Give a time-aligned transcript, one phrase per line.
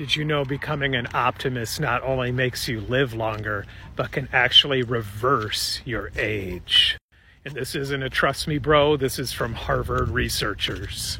[0.00, 4.82] Did you know becoming an optimist not only makes you live longer, but can actually
[4.82, 6.96] reverse your age?
[7.44, 8.96] And this isn't a trust me, bro.
[8.96, 11.18] This is from Harvard researchers.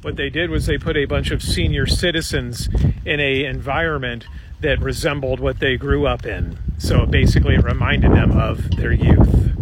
[0.00, 2.70] What they did was they put a bunch of senior citizens
[3.04, 4.24] in a environment
[4.62, 6.56] that resembled what they grew up in.
[6.78, 9.52] So basically, it reminded them of their youth.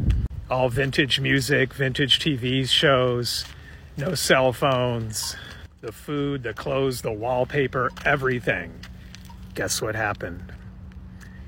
[0.49, 3.47] All vintage music, vintage TV shows,
[3.97, 5.35] no cell phones,
[5.85, 8.73] the food, the clothes, the wallpaper, everything.
[9.55, 10.51] Guess what happened?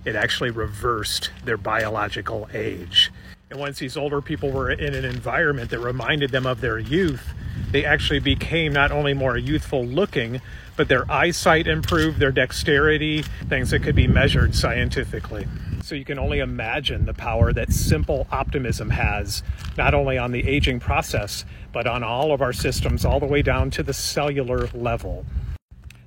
[0.04, 3.10] It actually reversed their biological age.
[3.50, 7.32] And once these older people were in an environment that reminded them of their youth,
[7.70, 10.42] they actually became not only more youthful looking,
[10.76, 15.46] but their eyesight improved, their dexterity, things that could be measured scientifically.
[15.86, 19.45] So you can only imagine the power that simple optimism has,
[19.78, 23.40] not only on the aging process, but on all of our systems, all the way
[23.40, 25.24] down to the cellular level.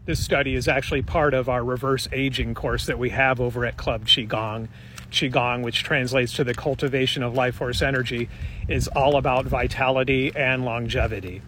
[0.04, 3.78] This study is actually part of our reverse aging course that we have over at
[3.78, 4.68] Club Qigong.
[5.12, 8.28] Qigong, which translates to the cultivation of life force energy,
[8.68, 11.42] is all about vitality and longevity.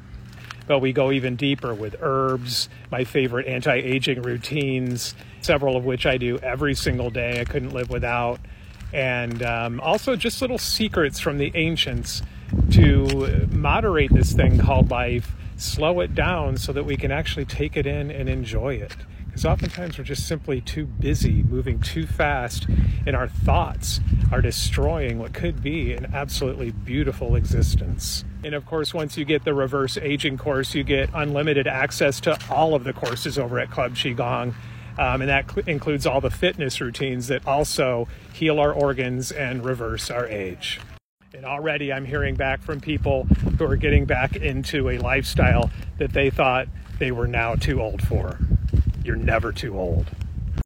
[0.67, 6.05] But we go even deeper with herbs, my favorite anti aging routines, several of which
[6.05, 7.41] I do every single day.
[7.41, 8.39] I couldn't live without.
[8.93, 12.21] And um, also just little secrets from the ancients
[12.71, 17.77] to moderate this thing called life, slow it down so that we can actually take
[17.77, 18.95] it in and enjoy it.
[19.25, 22.67] Because oftentimes we're just simply too busy, moving too fast,
[23.07, 28.25] and our thoughts are destroying what could be an absolutely beautiful existence.
[28.43, 32.37] And of course, once you get the reverse aging course, you get unlimited access to
[32.49, 34.55] all of the courses over at Club Qigong.
[34.97, 39.63] Um, and that cl- includes all the fitness routines that also heal our organs and
[39.63, 40.79] reverse our age.
[41.33, 46.11] And already I'm hearing back from people who are getting back into a lifestyle that
[46.11, 46.67] they thought
[46.99, 48.37] they were now too old for.
[49.03, 50.07] You're never too old.